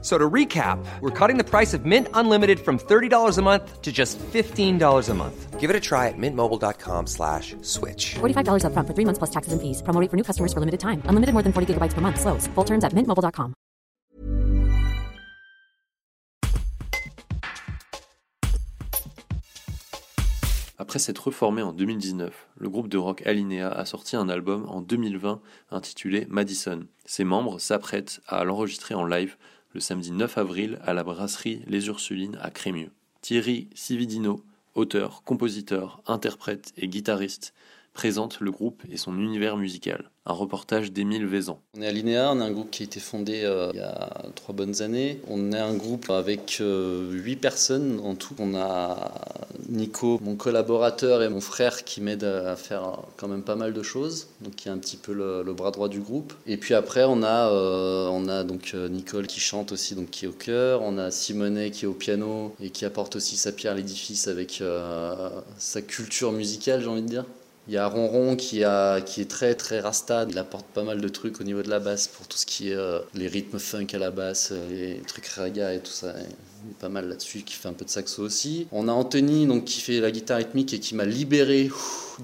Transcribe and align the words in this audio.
So 0.00 0.16
to 0.16 0.30
recap, 0.30 0.78
we're 1.00 1.10
cutting 1.10 1.38
the 1.38 1.44
price 1.44 1.74
of 1.74 1.84
Mint 1.84 2.06
Unlimited 2.14 2.60
from 2.60 2.78
$30 2.78 3.36
a 3.36 3.42
month 3.42 3.82
to 3.82 3.90
just 3.90 4.16
$15 4.18 5.08
a 5.08 5.14
month. 5.14 5.58
Give 5.58 5.70
it 5.70 5.74
a 5.74 5.80
try 5.80 6.06
at 6.06 6.14
mintmobile.com 6.16 7.08
slash 7.08 7.56
switch. 7.62 8.14
$45 8.20 8.62
upfront 8.62 8.86
for 8.86 8.94
three 8.94 9.04
months 9.04 9.18
plus 9.18 9.30
taxes 9.30 9.52
and 9.52 9.60
fees. 9.60 9.82
Promo 9.82 10.00
rate 10.00 10.08
for 10.08 10.16
new 10.16 10.22
customers 10.22 10.52
for 10.52 10.60
limited 10.60 10.78
time. 10.78 11.02
Unlimited 11.06 11.34
more 11.34 11.42
than 11.42 11.52
40 11.52 11.74
gigabytes 11.74 11.94
per 11.94 12.00
month. 12.00 12.20
Slows. 12.20 12.46
Full 12.54 12.64
terms 12.64 12.84
at 12.84 12.94
mintmobile.com. 12.94 13.54
Après 20.80 21.00
s'être 21.00 21.26
reformé 21.26 21.60
en 21.60 21.72
2019, 21.72 22.46
le 22.56 22.68
groupe 22.70 22.88
de 22.88 22.98
rock 22.98 23.26
Alinea 23.26 23.68
a 23.68 23.84
sorti 23.84 24.14
un 24.14 24.28
album 24.28 24.64
en 24.68 24.80
2020 24.80 25.40
intitulé 25.72 26.24
Madison. 26.30 26.86
Ses 27.04 27.24
membres 27.24 27.58
s'apprêtent 27.58 28.20
à 28.28 28.44
l'enregistrer 28.44 28.94
en 28.94 29.04
live 29.04 29.36
le 29.74 29.80
samedi 29.80 30.12
9 30.12 30.38
avril 30.38 30.78
à 30.84 30.94
la 30.94 31.04
brasserie 31.04 31.62
Les 31.66 31.86
Ursulines 31.88 32.38
à 32.40 32.50
Crémieux. 32.50 32.90
Thierry 33.20 33.68
Cividino, 33.74 34.42
auteur, 34.74 35.22
compositeur, 35.24 36.02
interprète 36.06 36.72
et 36.76 36.88
guitariste, 36.88 37.52
présente 37.92 38.40
le 38.40 38.50
groupe 38.52 38.82
et 38.90 38.96
son 38.96 39.18
univers 39.18 39.56
musical. 39.56 40.10
Un 40.24 40.32
reportage 40.32 40.92
d'Émile 40.92 41.26
Vézan. 41.26 41.60
On 41.76 41.82
est 41.82 41.86
à 41.86 41.92
l'INEA, 41.92 42.30
on 42.32 42.40
est 42.40 42.44
un 42.44 42.52
groupe 42.52 42.70
qui 42.70 42.82
a 42.82 42.86
été 42.86 43.00
fondé 43.00 43.42
euh, 43.42 43.70
il 43.74 43.80
y 43.80 43.82
a 43.82 44.22
trois 44.36 44.54
bonnes 44.54 44.82
années. 44.82 45.20
On 45.26 45.50
est 45.52 45.58
un 45.58 45.74
groupe 45.74 46.08
avec 46.10 46.58
euh, 46.60 47.10
huit 47.10 47.36
personnes 47.36 47.98
en 48.04 48.14
tout. 48.14 48.34
On 48.38 48.54
a 48.54 49.12
Nico, 49.68 50.18
mon 50.22 50.34
collaborateur, 50.34 51.22
et 51.22 51.28
mon 51.28 51.40
frère 51.40 51.84
qui 51.84 52.00
m'aident 52.00 52.24
à 52.24 52.56
faire 52.56 53.00
quand 53.16 53.28
même 53.28 53.42
pas 53.42 53.56
mal 53.56 53.72
de 53.74 53.82
choses, 53.82 54.28
donc 54.40 54.54
qui 54.56 54.68
est 54.68 54.70
un 54.70 54.78
petit 54.78 54.96
peu 54.96 55.12
le, 55.12 55.42
le 55.42 55.52
bras 55.52 55.70
droit 55.70 55.88
du 55.88 56.00
groupe. 56.00 56.32
Et 56.46 56.56
puis 56.56 56.74
après, 56.74 57.04
on 57.04 57.22
a, 57.22 57.50
euh, 57.50 58.08
on 58.08 58.28
a 58.28 58.44
donc 58.44 58.72
euh, 58.74 58.88
Nicole 58.88 59.26
qui 59.26 59.40
chante 59.40 59.72
aussi, 59.72 59.94
donc 59.94 60.10
qui 60.10 60.24
est 60.24 60.28
au 60.28 60.32
chœur. 60.32 60.82
On 60.82 60.98
a 60.98 61.10
Simonet 61.10 61.70
qui 61.70 61.84
est 61.84 61.88
au 61.88 61.92
piano 61.94 62.54
et 62.60 62.70
qui 62.70 62.84
apporte 62.84 63.16
aussi 63.16 63.36
sa 63.36 63.52
pierre 63.52 63.72
à 63.72 63.76
l'édifice 63.76 64.28
avec 64.28 64.60
euh, 64.60 65.30
sa 65.58 65.82
culture 65.82 66.32
musicale, 66.32 66.80
j'ai 66.80 66.88
envie 66.88 67.02
de 67.02 67.08
dire. 67.08 67.24
Il 67.68 67.74
y 67.74 67.76
a 67.76 67.86
Ronron 67.86 68.34
qui, 68.34 68.62
est 68.62 69.28
très 69.28 69.54
très 69.54 69.80
rasta, 69.80 70.26
il 70.26 70.38
apporte 70.38 70.64
pas 70.68 70.84
mal 70.84 71.02
de 71.02 71.08
trucs 71.08 71.38
au 71.38 71.44
niveau 71.44 71.60
de 71.62 71.68
la 71.68 71.80
basse 71.80 72.08
pour 72.08 72.26
tout 72.26 72.38
ce 72.38 72.46
qui 72.46 72.70
est 72.70 72.74
euh, 72.74 73.00
les 73.14 73.28
rythmes 73.28 73.58
funk 73.58 73.88
à 73.92 73.98
la 73.98 74.10
basse, 74.10 74.52
euh, 74.52 74.70
les 74.70 75.02
trucs 75.02 75.26
raga 75.26 75.74
et 75.74 75.80
tout 75.80 75.92
ça. 75.92 76.14
Il 76.64 76.70
est 76.70 76.78
pas 76.80 76.88
mal 76.88 77.10
là-dessus, 77.10 77.42
qui 77.42 77.52
fait 77.52 77.68
un 77.68 77.74
peu 77.74 77.84
de 77.84 77.90
saxo 77.90 78.22
aussi. 78.22 78.66
On 78.72 78.88
a 78.88 78.92
Anthony 78.92 79.46
qui 79.64 79.82
fait 79.82 80.00
la 80.00 80.10
guitare 80.10 80.38
rythmique 80.38 80.72
et 80.72 80.80
qui 80.80 80.94
m'a 80.94 81.04
libéré 81.04 81.70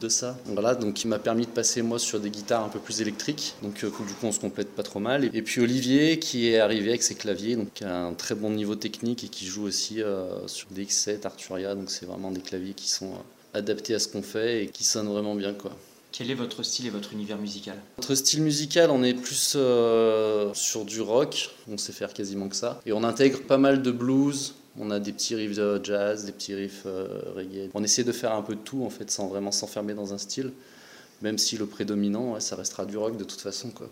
de 0.00 0.08
ça. 0.08 0.38
Voilà, 0.46 0.74
donc 0.74 0.94
qui 0.94 1.08
m'a 1.08 1.18
permis 1.18 1.44
de 1.44 1.50
passer 1.50 1.82
moi 1.82 1.98
sur 1.98 2.20
des 2.20 2.30
guitares 2.30 2.64
un 2.64 2.70
peu 2.70 2.78
plus 2.78 3.02
électriques. 3.02 3.54
Donc 3.62 3.84
euh, 3.84 3.88
du 3.88 4.14
coup 4.14 4.26
on 4.26 4.32
se 4.32 4.40
complète 4.40 4.74
pas 4.74 4.82
trop 4.82 4.98
mal. 4.98 5.26
Et 5.26 5.42
puis 5.42 5.60
Olivier 5.60 6.18
qui 6.18 6.48
est 6.48 6.58
arrivé 6.58 6.88
avec 6.88 7.02
ses 7.02 7.16
claviers, 7.16 7.56
donc 7.56 7.68
qui 7.74 7.84
a 7.84 7.94
un 7.94 8.14
très 8.14 8.34
bon 8.34 8.48
niveau 8.48 8.76
technique 8.76 9.24
et 9.24 9.28
qui 9.28 9.44
joue 9.44 9.64
aussi 9.64 10.00
sur 10.46 10.68
des 10.70 10.86
X7, 10.86 11.26
Arturia. 11.26 11.74
Donc 11.74 11.90
c'est 11.90 12.06
vraiment 12.06 12.30
des 12.30 12.40
claviers 12.40 12.72
qui 12.72 12.88
sont 12.88 13.12
adaptés 13.54 13.94
à 13.94 13.98
ce 13.98 14.08
qu'on 14.08 14.22
fait 14.22 14.64
et 14.64 14.66
qui 14.68 14.84
sonnent 14.84 15.08
vraiment 15.08 15.34
bien 15.34 15.54
quoi. 15.54 15.76
Quel 16.12 16.30
est 16.30 16.34
votre 16.34 16.62
style 16.62 16.86
et 16.86 16.90
votre 16.90 17.12
univers 17.12 17.38
musical? 17.38 17.76
Notre 17.98 18.14
style 18.14 18.42
musical, 18.42 18.90
on 18.90 19.02
est 19.02 19.14
plus 19.14 19.54
euh, 19.56 20.54
sur 20.54 20.84
du 20.84 21.00
rock, 21.00 21.50
on 21.68 21.76
sait 21.76 21.92
faire 21.92 22.12
quasiment 22.12 22.48
que 22.48 22.54
ça. 22.54 22.80
Et 22.86 22.92
on 22.92 23.02
intègre 23.02 23.42
pas 23.42 23.58
mal 23.58 23.82
de 23.82 23.90
blues, 23.90 24.54
on 24.78 24.92
a 24.92 25.00
des 25.00 25.12
petits 25.12 25.34
riffs 25.34 25.56
de 25.56 25.80
jazz, 25.82 26.24
des 26.24 26.30
petits 26.30 26.54
riffs 26.54 26.84
euh, 26.86 27.08
reggae. 27.34 27.68
On 27.74 27.82
essaie 27.82 28.04
de 28.04 28.12
faire 28.12 28.32
un 28.32 28.42
peu 28.42 28.54
de 28.54 28.60
tout 28.60 28.84
en 28.84 28.90
fait, 28.90 29.10
sans 29.10 29.26
vraiment 29.26 29.50
s'enfermer 29.50 29.94
dans 29.94 30.14
un 30.14 30.18
style. 30.18 30.52
Même 31.20 31.36
si 31.36 31.56
le 31.56 31.66
prédominant, 31.66 32.34
ouais, 32.34 32.40
ça 32.40 32.54
restera 32.54 32.86
du 32.86 32.96
rock 32.96 33.16
de 33.16 33.24
toute 33.24 33.40
façon. 33.40 33.70
Quoi. 33.70 33.88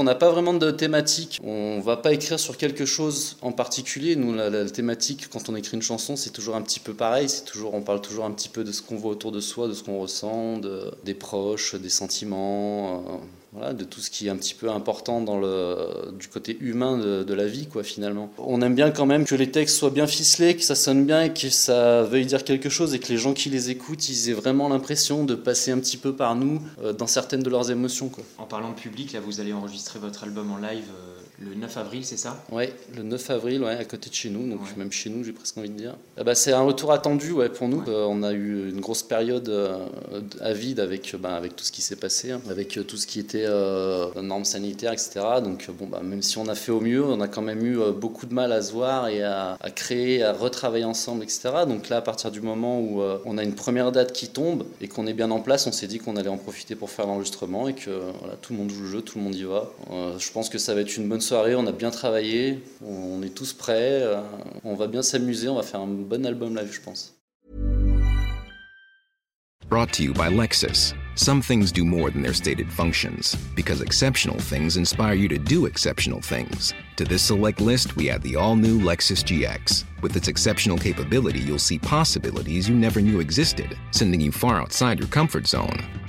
On 0.00 0.04
n'a 0.04 0.14
pas 0.14 0.30
vraiment 0.30 0.54
de 0.54 0.70
thématique. 0.70 1.38
On 1.44 1.78
va 1.80 1.98
pas 1.98 2.14
écrire 2.14 2.40
sur 2.40 2.56
quelque 2.56 2.86
chose 2.86 3.36
en 3.42 3.52
particulier. 3.52 4.16
Nous, 4.16 4.32
la, 4.32 4.64
thématique, 4.70 5.28
quand 5.28 5.50
on 5.50 5.54
écrit 5.54 5.76
une 5.76 5.82
chanson, 5.82 6.16
c'est 6.16 6.30
toujours 6.30 6.56
un 6.56 6.62
petit 6.62 6.80
peu 6.80 6.94
pareil. 6.94 7.28
C'est 7.28 7.44
toujours, 7.44 7.74
on 7.74 7.82
parle 7.82 8.00
toujours 8.00 8.24
un 8.24 8.30
petit 8.30 8.48
peu 8.48 8.64
de 8.64 8.72
ce 8.72 8.80
qu'on 8.80 8.96
voit 8.96 9.10
autour 9.10 9.30
de 9.30 9.40
soi, 9.40 9.68
de 9.68 9.74
ce 9.74 9.82
qu'on 9.82 10.00
ressent, 10.00 10.56
de- 10.56 10.90
des 11.04 11.12
proches, 11.12 11.74
des 11.74 11.90
sentiments, 11.90 13.04
euh, 13.49 13.49
voilà, 13.52 13.72
de 13.72 13.82
tout 13.84 14.00
ce 14.00 14.10
qui 14.10 14.28
est 14.28 14.30
un 14.30 14.36
petit 14.36 14.54
peu 14.54 14.70
important 14.70 15.20
dans 15.20 15.38
le, 15.38 16.12
du 16.18 16.28
côté 16.28 16.56
humain 16.60 16.98
de, 16.98 17.34
la 17.34 17.46
vie, 17.46 17.66
quoi, 17.66 17.82
finalement. 17.82 18.30
On 18.38 18.62
aime 18.62 18.74
bien 18.74 18.90
quand 18.90 19.06
même 19.06 19.24
que 19.24 19.34
les 19.34 19.50
textes 19.50 19.76
soient 19.76 19.90
bien 19.90 20.06
ficelés, 20.06 20.56
que 20.56 20.62
ça 20.62 20.74
sonne 20.76 21.04
bien 21.04 21.24
et 21.24 21.32
que 21.32 21.50
ça 21.50 22.02
veuille 22.04 22.26
dire 22.26 22.44
quelque 22.44 22.68
chose 22.68 22.94
et 22.94 23.00
que 23.00 23.08
les 23.08 23.18
gens 23.18 23.32
qui 23.32 23.48
les 23.48 23.70
écoutent, 23.70 24.08
ils 24.08 24.30
aient 24.30 24.34
vraiment 24.34 24.68
l'impression 24.68 25.24
de 25.24 25.34
passer 25.34 25.72
un 25.72 25.78
petit 25.78 25.96
peu 25.96 26.14
par 26.14 26.36
nous 26.36 26.62
euh, 26.82 26.92
dans 26.92 27.06
certaines 27.06 27.42
de 27.42 27.50
leurs 27.50 27.70
émotions, 27.70 28.08
quoi. 28.08 28.24
En 28.38 28.46
parlant 28.46 28.70
de 28.70 28.76
public, 28.76 29.12
là 29.12 29.20
vous 29.20 29.40
allez 29.40 29.52
enregistrer 29.52 29.98
votre 29.98 30.24
album 30.24 30.52
en 30.52 30.56
live 30.56 30.84
euh, 30.88 31.20
le 31.40 31.54
9 31.54 31.76
avril, 31.78 32.04
c'est 32.04 32.16
ça? 32.18 32.44
Ouais, 32.52 32.72
le 32.94 33.02
9 33.02 33.30
avril, 33.30 33.62
ouais, 33.62 33.74
à 33.76 33.84
côté 33.84 34.10
de 34.10 34.14
chez 34.14 34.28
nous, 34.30 34.48
donc 34.48 34.60
Ouais. 34.62 34.68
même 34.76 34.92
chez 34.92 35.08
nous, 35.08 35.24
j'ai 35.24 35.32
presque 35.32 35.56
envie 35.56 35.70
de 35.70 35.74
dire. 35.76 35.96
Ah 36.18 36.24
bah, 36.24 36.34
c'est 36.34 36.52
un 36.52 36.60
retour 36.62 36.92
attendu 36.92 37.32
ouais, 37.32 37.48
pour 37.48 37.66
nous. 37.68 37.78
Ouais. 37.78 37.88
Euh, 37.88 38.04
on 38.08 38.22
a 38.22 38.32
eu 38.32 38.68
une 38.68 38.80
grosse 38.80 39.02
période 39.02 39.48
euh, 39.48 39.86
à 40.40 40.52
vide 40.52 40.80
avec, 40.80 41.14
euh, 41.14 41.18
bah, 41.18 41.34
avec 41.36 41.56
tout 41.56 41.64
ce 41.64 41.72
qui 41.72 41.80
s'est 41.82 41.96
passé, 41.96 42.32
hein, 42.32 42.40
avec 42.50 42.76
euh, 42.76 42.82
tout 42.84 42.96
ce 42.98 43.06
qui 43.06 43.20
était 43.20 43.44
euh, 43.46 44.08
normes 44.20 44.44
sanitaires, 44.44 44.92
etc. 44.92 45.20
Donc 45.42 45.66
euh, 45.68 45.72
bon, 45.72 45.86
bah, 45.86 46.00
même 46.02 46.20
si 46.22 46.36
on 46.38 46.46
a 46.46 46.54
fait 46.54 46.72
au 46.72 46.80
mieux, 46.80 47.02
on 47.02 47.20
a 47.22 47.28
quand 47.28 47.42
même 47.42 47.64
eu 47.64 47.80
euh, 47.80 47.90
beaucoup 47.92 48.26
de 48.26 48.34
mal 48.34 48.52
à 48.52 48.60
se 48.60 48.72
voir 48.72 49.08
et 49.08 49.22
à, 49.22 49.56
à 49.60 49.70
créer, 49.70 50.22
à 50.22 50.32
retravailler 50.34 50.84
ensemble, 50.84 51.22
etc. 51.24 51.40
Donc 51.66 51.88
là, 51.88 51.96
à 51.98 52.02
partir 52.02 52.30
du 52.30 52.42
moment 52.42 52.80
où 52.80 53.00
euh, 53.00 53.18
on 53.24 53.38
a 53.38 53.42
une 53.42 53.54
première 53.54 53.92
date 53.92 54.12
qui 54.12 54.28
tombe 54.28 54.64
et 54.82 54.88
qu'on 54.88 55.06
est 55.06 55.14
bien 55.14 55.30
en 55.30 55.40
place, 55.40 55.66
on 55.66 55.72
s'est 55.72 55.86
dit 55.86 55.98
qu'on 56.00 56.16
allait 56.16 56.28
en 56.28 56.36
profiter 56.36 56.74
pour 56.74 56.90
faire 56.90 57.06
l'enregistrement 57.06 57.66
et 57.66 57.74
que 57.74 57.90
voilà, 58.20 58.36
tout 58.42 58.52
le 58.52 58.58
monde 58.58 58.70
joue 58.70 58.82
le 58.82 58.88
jeu, 58.88 59.00
tout 59.00 59.16
le 59.16 59.24
monde 59.24 59.34
y 59.34 59.44
va. 59.44 59.70
Euh, 59.90 60.18
je 60.18 60.30
pense 60.32 60.50
que 60.50 60.58
ça 60.58 60.74
va 60.74 60.82
être 60.82 60.96
une 60.98 61.08
bonne 61.08 61.20
soirée, 61.30 61.54
on 61.54 61.66
a 61.68 61.72
bien 61.72 61.92
travaillé, 61.92 62.58
on 62.84 63.22
est 63.22 63.32
tous 63.32 63.52
prêts, 63.52 64.02
euh, 64.02 64.20
on 64.64 64.74
va 64.74 64.88
bien 64.88 65.00
s'amuser, 65.00 65.48
on 65.48 65.54
va 65.54 65.62
faire 65.62 65.78
un 65.80 65.86
bon 65.86 66.26
album 66.26 66.56
live, 66.56 66.72
je 66.72 66.80
pense. 66.80 67.14
Brought 69.68 69.92
to 69.92 70.02
you 70.02 70.12
by 70.12 70.28
Lexus. 70.28 70.92
Some 71.14 71.40
things 71.40 71.70
do 71.70 71.84
more 71.84 72.10
than 72.10 72.22
their 72.22 72.34
stated 72.34 72.68
functions, 72.68 73.36
because 73.54 73.80
exceptional 73.80 74.40
things 74.40 74.76
inspire 74.76 75.14
you 75.14 75.28
to 75.28 75.38
do 75.38 75.66
exceptional 75.66 76.20
things. 76.20 76.74
To 76.96 77.04
this 77.04 77.22
select 77.22 77.60
list, 77.60 77.94
we 77.94 78.10
add 78.10 78.22
the 78.22 78.34
all 78.34 78.56
new 78.56 78.80
Lexus 78.80 79.22
GX. 79.22 79.84
With 80.02 80.16
its 80.16 80.26
exceptional 80.26 80.78
capability, 80.78 81.38
you'll 81.38 81.60
see 81.60 81.78
possibilities 81.78 82.68
you 82.68 82.74
never 82.74 83.00
knew 83.00 83.20
existed, 83.20 83.78
sending 83.92 84.20
you 84.20 84.32
far 84.32 84.60
outside 84.60 84.98
your 84.98 85.08
comfort 85.08 85.46
zone. 85.46 85.78